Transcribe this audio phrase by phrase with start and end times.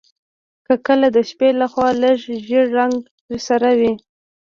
[0.65, 2.95] که کله د شپې لخوا لږ ژیړ رنګ
[3.29, 3.93] درسره وي